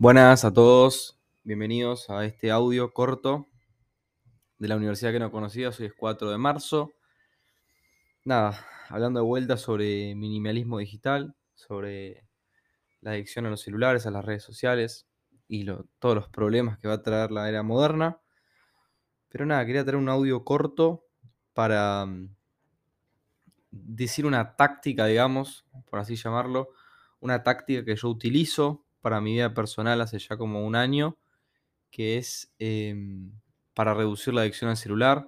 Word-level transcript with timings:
Buenas 0.00 0.44
a 0.44 0.52
todos, 0.52 1.18
bienvenidos 1.42 2.08
a 2.08 2.24
este 2.24 2.52
audio 2.52 2.92
corto 2.92 3.48
de 4.56 4.68
la 4.68 4.76
universidad 4.76 5.10
que 5.10 5.18
no 5.18 5.32
conocía. 5.32 5.70
Hoy 5.70 5.86
es 5.86 5.92
4 5.92 6.30
de 6.30 6.38
marzo. 6.38 6.92
Nada, 8.22 8.64
hablando 8.90 9.18
de 9.18 9.26
vuelta 9.26 9.56
sobre 9.56 10.14
minimalismo 10.14 10.78
digital, 10.78 11.34
sobre 11.56 12.24
la 13.00 13.10
adicción 13.10 13.46
a 13.46 13.50
los 13.50 13.62
celulares, 13.62 14.06
a 14.06 14.12
las 14.12 14.24
redes 14.24 14.44
sociales 14.44 15.08
y 15.48 15.66
todos 15.98 16.14
los 16.14 16.28
problemas 16.28 16.78
que 16.78 16.86
va 16.86 16.94
a 16.94 17.02
traer 17.02 17.32
la 17.32 17.48
era 17.48 17.64
moderna. 17.64 18.20
Pero 19.28 19.46
nada, 19.46 19.66
quería 19.66 19.82
traer 19.82 19.96
un 19.96 20.08
audio 20.08 20.44
corto 20.44 21.06
para 21.54 22.06
mm, 22.06 22.36
decir 23.72 24.26
una 24.26 24.54
táctica, 24.54 25.06
digamos, 25.06 25.66
por 25.90 25.98
así 25.98 26.14
llamarlo, 26.14 26.68
una 27.18 27.42
táctica 27.42 27.84
que 27.84 27.96
yo 27.96 28.08
utilizo 28.08 28.84
para 29.00 29.20
mi 29.20 29.34
vida 29.34 29.54
personal 29.54 30.00
hace 30.00 30.18
ya 30.18 30.36
como 30.36 30.66
un 30.66 30.76
año, 30.76 31.16
que 31.90 32.18
es 32.18 32.52
em, 32.58 33.32
para 33.74 33.94
reducir 33.94 34.34
la 34.34 34.42
adicción 34.42 34.70
al 34.70 34.76
celular. 34.76 35.26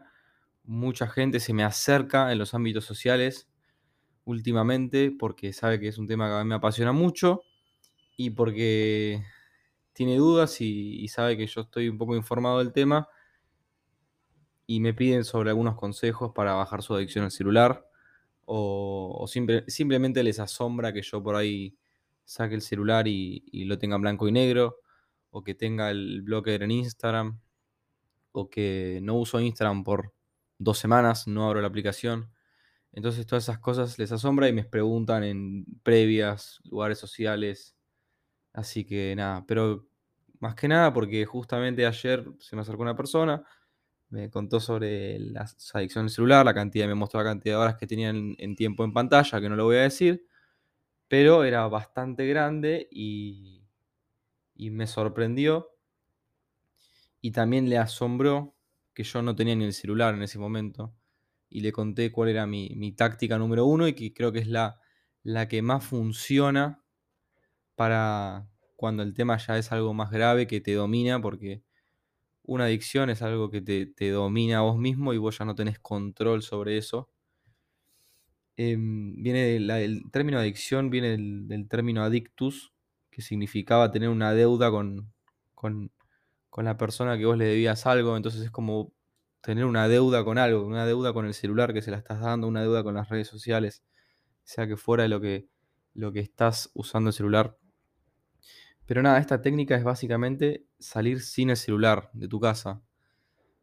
Mucha 0.65 1.09
gente 1.09 1.41
se 1.41 1.55
me 1.55 1.65
acerca 1.65 2.33
en 2.33 2.38
los 2.38 2.55
ámbitos 2.55 2.84
sociales 2.84 3.48
últimamente 4.24 5.12
porque 5.16 5.52
sabe 5.52 5.80
que 5.80 5.88
es 5.88 5.98
un 5.98 6.06
tema 6.06 6.29
que 6.29 6.34
a 6.34 6.45
mí 6.45 6.48
me 6.48 6.55
apasiona 6.55 6.93
mucho 6.93 7.43
y 8.16 8.30
porque 8.30 9.23
tiene 9.93 10.16
dudas 10.16 10.60
y, 10.60 11.07
sabe 11.09 11.37
que 11.37 11.46
yo 11.46 11.62
estoy 11.62 11.88
un 11.88 11.98
poco 11.98 12.16
informado 12.16 12.59
del 12.59 12.73
tema 12.73 13.09
y 14.66 14.80
me 14.80 14.95
piden 14.95 15.24
sobre 15.24 15.51
algunos 15.51 15.76
consejos 15.76 16.32
para 16.35 16.54
bajar 16.54 16.82
su 16.82 16.95
adicción 16.95 17.24
al 17.24 17.30
celular 17.30 17.87
o, 18.45 19.26
simplemente 19.26 20.23
les 20.23 20.38
asombra 20.38 20.93
que 20.93 21.02
yo 21.02 21.23
por 21.23 21.37
ahí 21.37 21.76
saque 22.30 22.54
el 22.54 22.62
celular 22.62 23.09
y, 23.09 23.64
lo 23.64 23.76
tenga 23.76 23.96
en 23.96 24.02
blanco 24.02 24.28
y 24.28 24.32
negro 24.32 24.76
o 25.30 25.42
que 25.42 25.54
tenga 25.56 25.90
el 25.90 26.23
blocker 26.23 26.62
en 26.62 26.70
Instagram 26.70 27.40
o 28.30 28.48
que 28.48 29.00
no 29.02 29.16
uso 29.16 29.40
Instagram 29.40 29.82
por 29.82 30.14
dos 30.56 30.78
semanas, 30.78 31.26
no 31.26 31.46
abro 31.46 31.60
la 31.60 31.66
aplicación. 31.66 32.30
Entonces 32.92 33.26
todas 33.26 33.45
esas 33.45 33.58
cosas 33.58 33.98
les 33.98 34.12
asombra 34.12 34.48
y 34.48 34.52
me 34.52 34.64
preguntan 34.64 35.24
en 35.24 35.64
previas, 35.82 36.60
lugares 36.64 36.98
sociales. 36.98 37.76
Así 38.52 38.84
que 38.84 39.14
nada, 39.16 39.45
pero 39.46 39.88
más 40.38 40.54
que 40.54 40.68
nada 40.68 40.92
porque 40.92 41.24
justamente 41.26 41.84
ayer 41.84 42.24
se 42.38 42.54
me 42.54 42.62
acercó 42.62 42.82
una 42.82 42.96
persona, 42.96 43.42
me 44.08 44.30
contó 44.30 44.60
sobre 44.60 45.18
la 45.18 45.51
adicción 45.74 46.04
al 46.04 46.10
celular, 46.10 46.45
la 46.45 46.54
cantidad, 46.54 46.86
me 46.86 46.95
mostró 46.95 47.18
la 47.20 47.30
cantidad 47.30 47.56
de 47.56 47.62
horas 47.62 47.76
que 47.76 47.88
tenían 47.88 48.36
en 48.38 48.54
tiempo 48.54 48.84
en 48.84 48.92
pantalla, 48.92 49.40
que 49.40 49.48
no 49.48 49.56
lo 49.56 49.64
voy 49.64 49.78
a 49.78 49.82
decir, 49.82 50.29
pero 51.11 51.43
era 51.43 51.66
bastante 51.66 52.25
grande 52.29 52.87
y, 52.89 53.66
y 54.55 54.71
me 54.71 54.87
sorprendió 54.87 55.71
y 57.21 57.33
también 57.33 57.69
le 57.69 57.79
asombró 57.79 58.55
que 58.95 59.03
yo 59.03 59.21
no 59.21 59.35
tenía 59.35 59.57
ni 59.57 59.65
el 59.65 59.73
celular 59.73 60.15
en 60.15 60.23
ese 60.23 60.38
momento. 60.38 60.95
Y 61.49 61.63
le 61.63 61.73
conté 61.73 62.13
cuál 62.13 62.29
era 62.29 62.47
mi, 62.47 62.93
táctica 62.93 63.38
número 63.38 63.66
uno 63.66 63.88
y 63.88 63.95
que 63.95 64.15
creo 64.15 64.31
que 64.31 64.38
es 64.38 64.47
la, 64.47 64.81
la 65.25 65.49
que 65.49 65.62
más 65.62 65.84
funciona 65.84 66.84
para 67.75 68.49
cuando 68.77 69.03
el 69.03 69.12
tema 69.12 69.37
ya 69.37 69.59
es 69.59 69.72
algo 69.72 69.93
más 69.94 70.12
grave 70.12 70.47
que 70.47 70.61
te 70.61 70.75
domina, 70.75 71.21
porque 71.21 71.65
una 72.44 72.66
adicción 72.66 73.11
es 73.11 73.21
algo 73.21 73.50
que 73.50 73.62
te, 73.62 74.11
domina 74.11 74.59
a 74.59 74.62
vos 74.62 74.78
mismo 74.78 75.12
y 75.12 75.19
vos 75.19 75.38
ya 75.38 75.44
no 75.44 75.56
tenés 75.56 75.81
control 75.81 76.43
sobre 76.43 76.78
eso. 76.78 77.11
Em, 78.62 79.15
viene 79.22 79.56
el 79.56 80.10
término 80.10 80.38
adicción 80.38 80.91
viene 80.91 81.10
del, 81.10 81.69
término 81.69 82.03
adictus, 82.03 82.72
que 83.10 83.22
significaba 83.22 83.91
tener 83.91 84.09
una 84.09 84.32
deuda 84.32 84.71
con, 84.71 85.12
con 85.54 85.91
con 86.50 86.65
la 86.65 86.76
persona 86.76 87.16
que 87.16 87.25
vos 87.25 87.38
le 87.38 87.47
debías 87.47 87.87
algo, 87.87 88.16
entonces 88.16 88.43
es 88.43 88.50
como 88.50 88.93
tener 89.41 89.65
una 89.65 89.88
deuda 89.88 90.25
con 90.25 90.37
algo, 90.37 90.66
una 90.66 90.84
deuda 90.84 91.12
con 91.12 91.25
el 91.25 91.32
celular 91.32 91.72
que 91.72 91.81
se 91.81 91.93
la 91.93 91.97
estás 91.97 92.20
dando, 92.20 92.49
una 92.49 92.60
deuda 92.60 92.82
con 92.82 92.94
las 92.94 93.09
redes 93.09 93.28
sociales, 93.28 93.84
sea 94.43 94.66
que 94.66 94.76
fuera 94.76 95.04
de 95.04 95.09
lo 95.09 95.20
que, 95.20 95.49
lo 95.94 96.12
que 96.12 96.20
estás 96.20 96.70
usando 96.75 97.10
el 97.10 97.15
celular. 97.15 97.56
Pero 98.84 99.00
nada, 99.03 99.19
esta 99.20 99.41
técnica 99.41 99.76
es 99.76 99.84
básicamente 99.84 100.66
salir 100.81 101.20
sin 101.20 101.50
el 101.50 101.56
celular 101.56 102.10
de 102.12 102.26
tu 102.26 102.41
casa. 102.41 102.82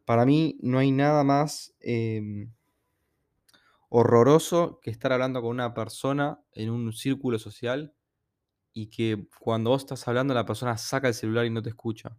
Para 0.06 0.26
mí 0.26 0.58
no 0.62 0.80
hay 0.80 0.92
nada 0.92 1.26
más 1.26 1.76
em, 1.82 2.54
horroroso 3.90 4.80
que 4.82 4.92
estar 4.92 5.14
hablando 5.14 5.42
con 5.42 5.52
una 5.52 5.74
persona 5.74 6.42
en 6.54 6.70
un 6.70 6.94
círculo 6.94 7.40
social 7.40 7.94
y 8.74 8.90
que 8.90 9.28
cuando 9.40 9.72
vos 9.72 9.84
estás 9.84 10.08
hablando 10.08 10.34
la 10.34 10.46
persona 10.46 10.78
saca 10.78 11.08
el 11.08 11.14
celular 11.14 11.46
y 11.46 11.50
no 11.50 11.62
te 11.62 11.70
escucha 11.70 12.18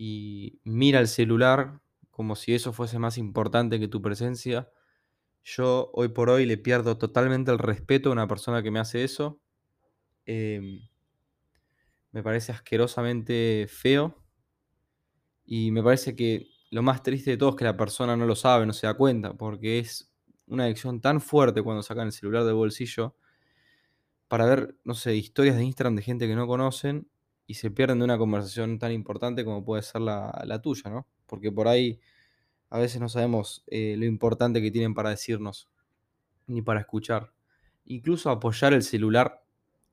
y 0.00 0.60
mira 0.62 1.00
el 1.00 1.08
celular 1.08 1.80
como 2.12 2.36
si 2.36 2.54
eso 2.54 2.72
fuese 2.72 3.00
más 3.00 3.18
importante 3.18 3.80
que 3.80 3.88
tu 3.88 4.00
presencia. 4.00 4.70
Yo 5.42 5.90
hoy 5.92 6.08
por 6.08 6.30
hoy 6.30 6.46
le 6.46 6.56
pierdo 6.56 6.98
totalmente 6.98 7.50
el 7.50 7.58
respeto 7.58 8.08
a 8.08 8.12
una 8.12 8.28
persona 8.28 8.62
que 8.62 8.70
me 8.70 8.78
hace 8.78 9.02
eso. 9.02 9.40
Em, 10.24 10.80
me 12.12 12.22
parece 12.22 12.52
asquerosamente 12.52 13.66
feo. 13.68 14.24
Y 15.44 15.72
me 15.72 15.82
parece 15.82 16.14
que 16.14 16.46
lo 16.70 16.82
más 16.82 17.02
triste 17.02 17.32
de 17.32 17.36
todo 17.38 17.50
es 17.50 17.56
que 17.56 17.64
la 17.64 17.76
persona 17.76 18.16
no 18.16 18.24
lo 18.24 18.36
sabe, 18.36 18.66
no 18.66 18.72
se 18.72 18.86
da 18.86 18.94
cuenta, 18.94 19.34
porque 19.36 19.80
es 19.80 20.07
una 20.48 20.64
adicción 20.64 21.00
tan 21.00 21.20
fuerte 21.20 21.62
cuando 21.62 21.82
sacan 21.82 22.06
el 22.06 22.12
celular 22.12 22.44
del 22.44 22.54
bolsillo 22.54 23.14
para 24.28 24.44
ver, 24.44 24.76
no 24.84 24.94
sé, 24.94 25.16
historias 25.16 25.56
de 25.56 25.64
Instagram 25.64 25.96
de 25.96 26.02
gente 26.02 26.26
que 26.26 26.36
no 26.36 26.46
conocen 26.46 27.08
y 27.46 27.54
se 27.54 27.70
pierden 27.70 27.98
de 27.98 28.04
una 28.04 28.18
conversación 28.18 28.78
tan 28.78 28.92
importante 28.92 29.44
como 29.44 29.64
puede 29.64 29.82
ser 29.82 30.02
la, 30.02 30.60
tuya, 30.62 30.90
¿no? 30.90 31.06
Porque 31.26 31.50
por 31.50 31.66
ahí 31.66 31.98
a 32.68 32.78
veces 32.78 33.00
no 33.00 33.08
sabemos 33.08 33.64
eh, 33.68 33.96
lo 33.98 34.04
importante 34.04 34.60
que 34.60 34.70
tienen 34.70 34.92
para 34.94 35.10
decirnos, 35.10 35.70
ni 36.46 36.60
para 36.60 36.80
escuchar. 36.80 37.32
Incluso 37.86 38.30
apoyar 38.30 38.74
el 38.74 38.82
celular 38.82 39.42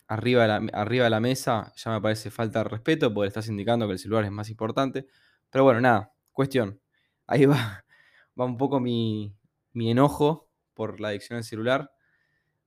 arriba 0.07 0.41
de, 0.41 0.47
la, 0.47 0.55
arriba 0.73 1.05
de 1.05 1.09
la 1.09 1.21
mesa 1.21 1.71
ya 1.77 1.91
me 1.91 2.01
parece 2.01 2.29
falta 2.29 2.59
de 2.59 2.65
respeto 2.65 3.13
porque 3.13 3.29
estás 3.29 3.47
indicando 3.47 3.87
que 3.87 3.93
el 3.93 3.99
celular 3.99 4.25
es 4.25 4.31
más 4.31 4.49
importante. 4.49 5.07
Pero 5.49 5.63
bueno, 5.63 5.79
nada, 5.79 6.13
cuestión. 6.33 6.81
Ahí 7.25 7.45
va, 7.45 7.85
va 8.39 8.45
un 8.45 8.57
poco 8.57 8.81
mi, 8.81 9.33
mi 9.71 9.91
enojo 9.91 10.44
por 10.75 10.99
la 10.99 11.09
adicción 11.09 11.37
al 11.37 11.43
celular. 11.43 11.91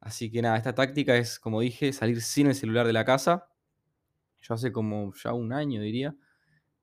Así 0.01 0.31
que 0.31 0.43
nada, 0.43 0.57
esta 0.57 0.75
táctica 0.75 1.17
es, 1.17 1.39
como 1.39 1.61
dije, 1.61 1.93
salir 1.93 2.23
sin 2.23 2.49
el 2.49 2.55
celular 2.57 2.87
de 2.87 2.93
la 2.93 3.05
casa 3.05 3.49
yo 4.41 4.55
hace 4.55 4.73
como 4.73 5.13
ya 5.15 5.33
un 5.33 5.53
año 5.53 5.81
diría 5.81 6.17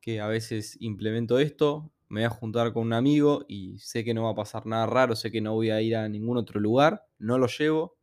que 0.02 0.22
a 0.22 0.28
veces 0.28 0.78
implemento 0.80 1.40
esto, 1.40 1.92
me 2.10 2.22
voy 2.22 2.26
a 2.26 2.30
juntar 2.30 2.74
con 2.74 2.84
un 2.84 2.94
amigo 2.94 3.46
y 3.48 3.80
sé 3.80 4.04
que 4.04 4.14
no 4.14 4.24
va 4.24 4.32
a 4.32 4.36
pasar 4.36 4.66
nada 4.68 4.86
raro, 4.86 5.16
sé 5.16 5.32
que 5.32 5.42
no 5.42 5.54
voy 5.54 5.72
a 5.72 5.82
ir 5.82 5.96
a 5.96 6.08
ningún 6.08 6.38
otro 6.38 6.60
lugar, 6.60 7.08
no 7.18 7.40
lo 7.40 7.48
llevo, 7.48 7.98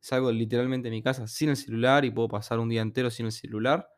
salgo 0.00 0.32
literalmente 0.32 0.88
de 0.88 0.96
mi 0.96 1.02
casa 1.02 1.26
sin 1.28 1.50
el 1.50 1.56
celular 1.56 2.04
y 2.04 2.10
puedo 2.10 2.28
pasar 2.28 2.58
un 2.58 2.68
día 2.68 2.82
entero 2.82 3.10
sin 3.10 3.26
el 3.26 3.32
celular. 3.32 3.88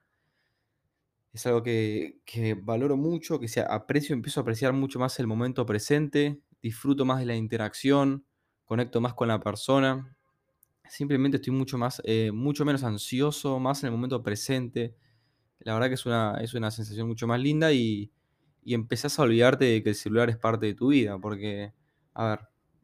Es 1.32 1.46
algo 1.46 1.62
que, 1.62 2.20
valoro 2.62 2.96
mucho, 2.96 3.40
que 3.40 3.48
se 3.48 3.60
aprecio, 3.60 4.14
empiezo 4.14 4.40
a 4.40 4.42
apreciar 4.42 4.72
mucho 4.72 4.98
más 4.98 5.18
el 5.18 5.26
momento 5.26 5.66
presente, 5.66 6.42
disfruto 6.60 7.04
más 7.04 7.20
de 7.20 7.26
la 7.26 7.34
interacción, 7.34 8.26
conecto 8.72 9.00
más 9.00 9.14
con 9.14 9.28
la 9.28 9.40
persona 9.40 10.16
simplemente 10.92 11.38
estoy 11.38 11.54
mucho 11.54 11.78
más, 11.78 12.02
eh, 12.04 12.30
mucho 12.32 12.64
menos 12.66 12.84
ansioso, 12.84 13.58
más 13.58 13.82
en 13.82 13.88
el 13.88 13.92
momento 13.92 14.22
presente. 14.22 14.94
La 15.60 15.74
verdad 15.74 15.88
que 15.88 15.94
es 15.94 16.06
una, 16.06 16.38
es 16.42 16.54
una 16.54 16.70
sensación 16.70 17.08
mucho 17.08 17.26
más 17.26 17.40
linda 17.40 17.72
y, 17.72 18.12
y 18.62 18.74
empezás 18.74 19.18
a 19.18 19.22
olvidarte 19.22 19.64
de 19.64 19.82
que 19.82 19.90
el 19.90 19.94
celular 19.94 20.28
es 20.30 20.36
parte 20.36 20.66
de 20.66 20.74
tu 20.74 20.88
vida, 20.88 21.18
porque, 21.18 21.72
a 22.14 22.28
ver, 22.28 22.40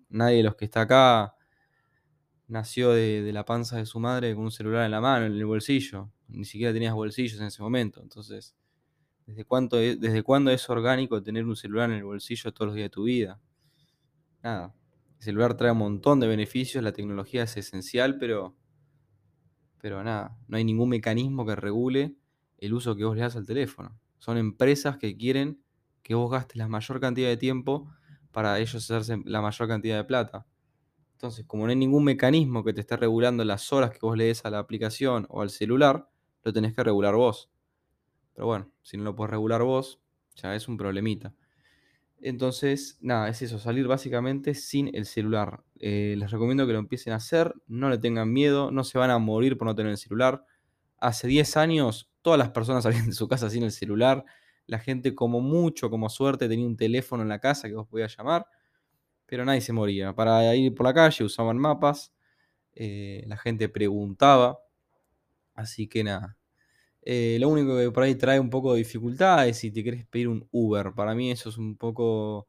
nadie 0.08 0.38
de 0.38 0.42
los 0.44 0.56
que 0.56 0.64
está 0.64 0.82
acá 0.82 1.34
nació 2.46 2.92
de, 2.92 3.30
la 3.32 3.44
panza 3.44 3.76
de 3.76 3.84
su 3.84 4.00
madre 4.00 4.34
con 4.34 4.44
un 4.44 4.50
celular 4.50 4.86
en 4.86 4.90
la 4.92 5.02
mano, 5.02 5.26
en 5.26 5.32
el 5.32 5.44
bolsillo. 5.44 6.10
Ni 6.28 6.44
siquiera 6.46 6.72
tenías 6.72 6.94
bolsillos 6.94 7.38
en 7.40 7.46
ese 7.46 7.62
momento. 7.62 8.00
Entonces, 8.00 8.56
¿desde, 9.26 9.44
cuánto 9.44 9.76
¿desde 9.76 10.22
cuándo 10.22 10.50
es 10.50 10.68
orgánico 10.70 11.22
tener 11.22 11.44
un 11.44 11.56
celular 11.56 11.90
en 11.90 11.98
el 11.98 12.04
bolsillo 12.04 12.52
todos 12.52 12.68
los 12.68 12.76
días 12.76 12.86
de 12.86 12.90
tu 12.90 13.04
vida? 13.04 13.40
Nada. 14.42 14.74
El 15.18 15.24
celular 15.24 15.56
trae 15.56 15.72
un 15.72 15.78
montón 15.78 16.20
de 16.20 16.28
beneficios, 16.28 16.82
la 16.82 16.92
tecnología 16.92 17.42
es 17.42 17.56
esencial, 17.56 18.18
pero, 18.18 18.56
pero 19.80 20.02
nada, 20.04 20.38
no 20.46 20.56
hay 20.56 20.64
ningún 20.64 20.88
mecanismo 20.88 21.44
que 21.44 21.56
regule 21.56 22.16
el 22.58 22.72
uso 22.74 22.94
que 22.96 23.04
vos 23.04 23.16
le 23.16 23.22
das 23.22 23.36
al 23.36 23.46
teléfono. 23.46 23.98
Son 24.18 24.36
empresas 24.36 24.96
que 24.96 25.16
quieren 25.16 25.60
que 26.02 26.14
vos 26.14 26.30
gastes 26.30 26.56
la 26.56 26.68
mayor 26.68 27.00
cantidad 27.00 27.28
de 27.28 27.36
tiempo 27.36 27.90
para 28.30 28.58
ellos 28.58 28.76
hacerse 28.76 29.20
la 29.24 29.42
mayor 29.42 29.68
cantidad 29.68 29.96
de 29.96 30.04
plata. 30.04 30.46
Entonces, 31.12 31.44
como 31.46 31.64
no 31.64 31.70
hay 31.70 31.76
ningún 31.76 32.04
mecanismo 32.04 32.62
que 32.62 32.72
te 32.72 32.80
esté 32.80 32.96
regulando 32.96 33.44
las 33.44 33.72
horas 33.72 33.90
que 33.90 33.98
vos 34.00 34.16
le 34.16 34.24
des 34.24 34.44
a 34.44 34.50
la 34.50 34.60
aplicación 34.60 35.26
o 35.30 35.42
al 35.42 35.50
celular, 35.50 36.08
lo 36.44 36.52
tenés 36.52 36.74
que 36.74 36.84
regular 36.84 37.16
vos. 37.16 37.50
Pero 38.34 38.46
bueno, 38.46 38.70
si 38.82 38.96
no 38.96 39.02
lo 39.02 39.16
podés 39.16 39.32
regular 39.32 39.64
vos, 39.64 40.00
ya 40.36 40.54
es 40.54 40.68
un 40.68 40.76
problemita. 40.76 41.34
Entonces, 42.20 42.98
nada, 43.00 43.28
es 43.28 43.42
eso, 43.42 43.58
salir 43.58 43.86
básicamente 43.86 44.54
sin 44.54 44.94
el 44.94 45.06
celular. 45.06 45.62
Eh, 45.78 46.16
les 46.18 46.30
recomiendo 46.30 46.66
que 46.66 46.72
lo 46.72 46.78
empiecen 46.80 47.12
a 47.12 47.16
hacer, 47.16 47.54
no 47.68 47.88
le 47.90 47.98
tengan 47.98 48.32
miedo, 48.32 48.70
no 48.72 48.82
se 48.84 48.98
van 48.98 49.10
a 49.10 49.18
morir 49.18 49.56
por 49.56 49.66
no 49.66 49.74
tener 49.74 49.92
el 49.92 49.98
celular. 49.98 50.44
Hace 50.98 51.28
10 51.28 51.56
años 51.56 52.10
todas 52.22 52.38
las 52.38 52.50
personas 52.50 52.82
salían 52.84 53.06
de 53.06 53.12
su 53.12 53.28
casa 53.28 53.50
sin 53.50 53.62
el 53.62 53.72
celular. 53.72 54.24
La 54.66 54.78
gente, 54.80 55.14
como 55.14 55.40
mucho, 55.40 55.90
como 55.90 56.08
suerte, 56.10 56.48
tenía 56.48 56.66
un 56.66 56.76
teléfono 56.76 57.22
en 57.22 57.28
la 57.28 57.38
casa 57.40 57.68
que 57.68 57.74
vos 57.74 57.88
podías 57.88 58.16
llamar, 58.16 58.46
pero 59.26 59.44
nadie 59.44 59.60
se 59.62 59.72
moría. 59.74 60.14
Para 60.14 60.54
ir 60.56 60.74
por 60.74 60.86
la 60.86 60.94
calle 60.94 61.24
usaban 61.24 61.58
mapas, 61.58 62.12
eh, 62.74 63.24
la 63.28 63.36
gente 63.38 63.68
preguntaba, 63.70 64.60
así 65.54 65.88
que 65.88 66.04
nada. 66.04 66.37
Eh, 67.10 67.38
lo 67.40 67.48
único 67.48 67.74
que 67.74 67.90
por 67.90 68.02
ahí 68.02 68.16
trae 68.16 68.38
un 68.38 68.50
poco 68.50 68.74
de 68.74 68.80
dificultad 68.80 69.48
es 69.48 69.56
si 69.56 69.70
te 69.70 69.82
querés 69.82 70.06
pedir 70.06 70.28
un 70.28 70.46
Uber. 70.50 70.92
Para 70.94 71.14
mí 71.14 71.30
eso 71.30 71.48
es 71.48 71.56
un 71.56 71.74
poco 71.78 72.48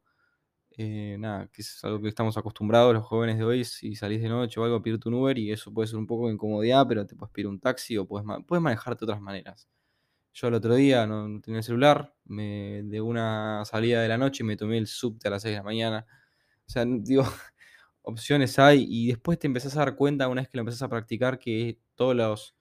eh, 0.72 1.16
nada, 1.18 1.48
que 1.48 1.62
es 1.62 1.82
algo 1.82 2.02
que 2.02 2.08
estamos 2.08 2.36
acostumbrados 2.36 2.92
los 2.94 3.06
jóvenes 3.06 3.38
de 3.38 3.44
hoy, 3.44 3.64
si 3.64 3.96
salís 3.96 4.20
de 4.22 4.28
noche 4.28 4.60
o 4.60 4.64
algo, 4.64 4.82
pedirte 4.82 5.08
un 5.08 5.14
Uber 5.14 5.38
y 5.38 5.50
eso 5.50 5.72
puede 5.72 5.88
ser 5.88 5.98
un 5.98 6.06
poco 6.06 6.26
de 6.28 6.34
incomodidad, 6.34 6.86
pero 6.86 7.06
te 7.06 7.16
puedes 7.16 7.32
pedir 7.32 7.46
un 7.46 7.58
taxi 7.58 7.96
o 7.96 8.06
puedes, 8.06 8.26
puedes 8.46 8.62
manejarte 8.62 9.06
de 9.06 9.12
otras 9.12 9.22
maneras. 9.22 9.66
Yo 10.34 10.48
el 10.48 10.54
otro 10.54 10.74
día 10.74 11.06
no, 11.06 11.40
tenía 11.40 11.60
el 11.60 11.64
celular, 11.64 12.14
de 12.26 13.00
una 13.00 13.64
salida 13.64 14.02
de 14.02 14.08
la 14.08 14.18
noche 14.18 14.44
me 14.44 14.56
tomé 14.58 14.78
el 14.78 14.86
subte 14.88 15.28
a 15.28 15.30
las 15.32 15.42
6 15.42 15.52
de 15.54 15.58
la 15.58 15.64
mañana. 15.64 16.06
O 16.66 16.70
sea, 16.70 16.84
digo, 16.86 17.24
opciones 18.02 18.58
hay 18.58 18.86
y 18.88 19.08
después 19.08 19.38
te 19.38 19.46
empezás 19.46 19.76
a 19.76 19.80
dar 19.80 19.96
cuenta 19.96 20.28
una 20.28 20.42
vez 20.42 20.50
que 20.50 20.58
lo 20.58 20.62
empezás 20.62 20.82
a 20.82 20.88
practicar 20.90 21.38
que 21.38 21.78
todas 21.94 22.54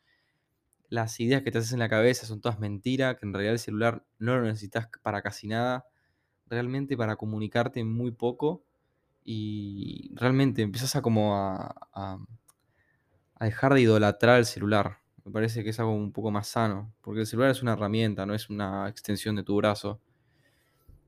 las 0.89 1.19
ideas 1.19 1.43
que 1.43 1.51
te 1.51 1.59
haces 1.59 1.73
en 1.73 1.79
la 1.79 1.89
cabeza 1.89 2.25
son 2.25 2.41
todas 2.41 2.59
mentiras, 2.59 3.17
que 3.17 3.25
en 3.25 3.33
realidad 3.33 3.53
el 3.53 3.59
celular 3.59 4.03
no 4.17 4.35
lo 4.35 4.43
necesitas 4.43 4.89
para 5.01 5.21
casi 5.21 5.47
nada 5.47 5.85
realmente 6.49 6.97
para 6.97 7.15
comunicarte 7.15 7.83
muy 7.83 8.11
poco 8.11 8.63
y 9.23 10.11
realmente 10.15 10.61
empiezas 10.61 10.95
a 10.95 11.01
como 11.01 11.35
a, 11.35 12.19
dejar 13.39 13.73
de 13.73 13.81
idolatrar 13.81 14.39
el 14.39 14.45
celular. 14.45 14.97
Me 15.23 15.31
parece 15.31 15.63
que 15.63 15.69
es 15.69 15.79
algo 15.79 15.93
un 15.93 16.11
poco 16.11 16.31
más 16.31 16.47
sano, 16.47 16.93
porque 17.01 17.21
el 17.21 17.27
celular 17.27 17.51
es 17.51 17.61
una 17.61 17.73
herramienta, 17.73 18.25
no 18.25 18.33
es 18.33 18.49
una 18.49 18.89
extensión 18.89 19.35
de 19.35 19.43
tu 19.43 19.55
brazo. 19.55 20.01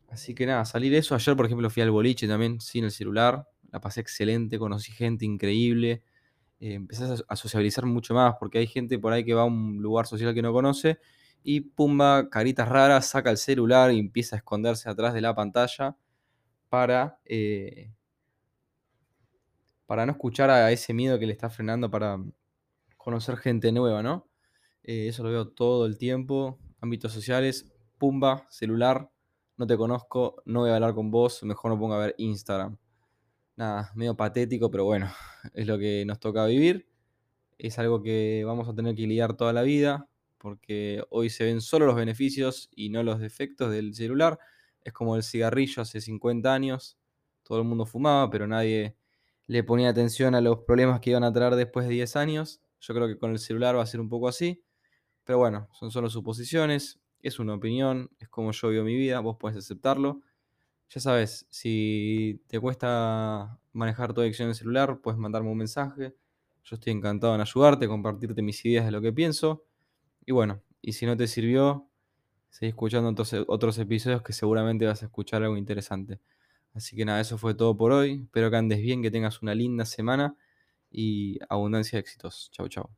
Así 0.09 0.35
que 0.35 0.45
nada, 0.45 0.63
salir 0.65 0.93
eso. 0.93 1.15
Ayer, 1.15 1.35
por 1.35 1.45
ejemplo, 1.45 1.69
fui 1.69 1.81
al 1.81 1.91
boliche 1.91 2.27
también 2.27 2.59
sin 2.61 2.83
el 2.83 2.91
celular. 2.91 3.47
La 3.71 3.81
pasé 3.81 4.01
excelente, 4.01 4.59
conocí 4.59 4.91
gente 4.91 5.25
increíble. 5.25 6.03
Eh, 6.61 6.75
empezás 6.75 7.25
a 7.27 7.35
sociabilizar 7.35 7.85
mucho 7.87 8.13
más, 8.13 8.35
porque 8.39 8.59
hay 8.59 8.67
gente 8.67 8.99
por 8.99 9.13
ahí 9.13 9.25
que 9.25 9.33
va 9.33 9.41
a 9.41 9.45
un 9.45 9.81
lugar 9.81 10.05
social 10.05 10.33
que 10.33 10.43
no 10.43 10.53
conoce 10.53 10.99
y 11.43 11.61
pumba, 11.61 12.29
caritas 12.29 12.69
raras, 12.69 13.07
saca 13.07 13.31
el 13.31 13.37
celular 13.37 13.91
y 13.91 13.99
empieza 13.99 14.35
a 14.35 14.37
esconderse 14.37 14.87
atrás 14.87 15.15
de 15.15 15.21
la 15.21 15.33
pantalla 15.33 15.97
para, 16.69 17.19
eh, 17.25 17.91
para 19.87 20.05
no 20.05 20.11
escuchar 20.11 20.51
a 20.51 20.71
ese 20.71 20.93
miedo 20.93 21.17
que 21.17 21.25
le 21.25 21.33
está 21.33 21.49
frenando 21.49 21.89
para 21.89 22.19
conocer 22.95 23.37
gente 23.37 23.71
nueva, 23.71 24.03
¿no? 24.03 24.27
Eh, 24.83 25.07
eso 25.07 25.23
lo 25.23 25.31
veo 25.31 25.47
todo 25.49 25.87
el 25.87 25.97
tiempo. 25.97 26.59
Ámbitos 26.79 27.11
sociales, 27.11 27.73
pumba, 27.97 28.45
celular, 28.49 29.09
no 29.57 29.65
te 29.65 29.77
conozco, 29.77 30.43
no 30.45 30.61
voy 30.61 30.69
a 30.69 30.75
hablar 30.75 30.93
con 30.93 31.09
vos, 31.09 31.43
mejor 31.43 31.71
no 31.71 31.79
ponga 31.79 31.95
a 31.95 32.05
ver 32.05 32.15
Instagram. 32.19 32.77
Nada, 33.55 33.91
medio 33.95 34.15
patético, 34.15 34.71
pero 34.71 34.85
bueno, 34.85 35.11
es 35.53 35.67
lo 35.67 35.77
que 35.77 36.05
nos 36.05 36.19
toca 36.19 36.45
vivir. 36.45 36.87
Es 37.57 37.79
algo 37.79 38.01
que 38.01 38.43
vamos 38.45 38.67
a 38.69 38.73
tener 38.75 38.95
que 38.95 39.07
lidiar 39.07 39.35
toda 39.37 39.53
la 39.53 39.61
vida 39.63 40.07
porque 40.41 41.03
hoy 41.11 41.29
se 41.29 41.43
ven 41.45 41.61
solo 41.61 41.85
los 41.85 41.95
beneficios 41.95 42.69
y 42.75 42.89
no 42.89 43.03
los 43.03 43.19
defectos 43.19 43.71
del 43.71 43.93
celular. 43.93 44.39
Es 44.83 44.91
como 44.91 45.15
el 45.15 45.21
cigarrillo 45.21 45.83
hace 45.83 46.01
50 46.01 46.51
años, 46.51 46.97
todo 47.43 47.59
el 47.59 47.63
mundo 47.65 47.85
fumaba, 47.85 48.27
pero 48.31 48.47
nadie 48.47 48.95
le 49.45 49.63
ponía 49.63 49.89
atención 49.89 50.33
a 50.33 50.41
los 50.41 50.59
problemas 50.61 50.99
que 50.99 51.11
iban 51.11 51.23
a 51.23 51.31
traer 51.31 51.53
después 51.55 51.87
de 51.87 51.93
10 51.93 52.15
años. 52.15 52.59
Yo 52.79 52.95
creo 52.95 53.07
que 53.07 53.19
con 53.19 53.31
el 53.31 53.37
celular 53.37 53.77
va 53.77 53.83
a 53.83 53.85
ser 53.85 53.99
un 53.99 54.09
poco 54.09 54.27
así, 54.27 54.63
pero 55.23 55.37
bueno, 55.39 55.69
son 55.73 55.91
solo 55.91 56.09
suposiciones, 56.09 56.99
es 57.21 57.37
una 57.39 57.53
opinión, 57.53 58.09
es 58.19 58.29
como 58.29 58.51
yo 58.51 58.69
vivo 58.69 58.83
mi 58.83 58.95
vida, 58.95 59.19
vos 59.19 59.37
podés 59.37 59.57
aceptarlo. 59.57 60.21
Ya 60.93 60.99
sabes, 60.99 61.47
si 61.49 62.41
te 62.47 62.59
cuesta 62.59 63.57
manejar 63.71 64.13
tu 64.13 64.19
adicción 64.19 64.47
en 64.47 64.49
el 64.49 64.55
celular, 64.55 64.99
puedes 65.01 65.17
mandarme 65.17 65.49
un 65.49 65.57
mensaje. 65.57 66.13
Yo 66.65 66.75
estoy 66.75 66.91
encantado 66.91 67.33
en 67.33 67.39
ayudarte, 67.39 67.87
compartirte 67.87 68.41
mis 68.41 68.65
ideas 68.65 68.83
de 68.83 68.91
lo 68.91 68.99
que 68.99 69.13
pienso. 69.13 69.63
Y 70.25 70.33
bueno, 70.33 70.61
y 70.81 70.91
si 70.91 71.05
no 71.05 71.15
te 71.15 71.27
sirvió, 71.27 71.87
seguí 72.49 72.71
escuchando 72.71 73.07
entonces 73.07 73.45
otros 73.47 73.77
episodios 73.77 74.21
que 74.21 74.33
seguramente 74.33 74.85
vas 74.85 75.01
a 75.01 75.05
escuchar 75.05 75.43
algo 75.43 75.55
interesante. 75.55 76.19
Así 76.73 76.97
que 76.97 77.05
nada, 77.05 77.21
eso 77.21 77.37
fue 77.37 77.53
todo 77.53 77.77
por 77.77 77.93
hoy. 77.93 78.23
Espero 78.23 78.51
que 78.51 78.57
andes 78.57 78.81
bien, 78.81 79.01
que 79.01 79.11
tengas 79.11 79.41
una 79.41 79.55
linda 79.55 79.85
semana 79.85 80.35
y 80.91 81.39
abundancia 81.47 81.95
de 81.95 82.01
éxitos. 82.01 82.51
Chau, 82.51 82.67
chau. 82.67 82.89